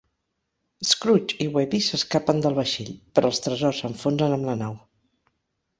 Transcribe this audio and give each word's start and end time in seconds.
Scrooge 0.91 1.45
i 1.45 1.47
Webby 1.57 1.81
s'escapen 1.89 2.41
del 2.47 2.59
vaixell, 2.61 2.91
però 3.19 3.33
els 3.33 3.45
tresors 3.49 3.85
s'enfonsen 3.85 4.39
amb 4.41 4.51
la 4.53 4.61
nau. 4.65 4.79